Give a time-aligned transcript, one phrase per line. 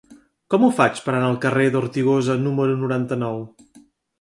[0.53, 3.43] Com ho faig per anar al carrer d'Ortigosa número noranta-nou?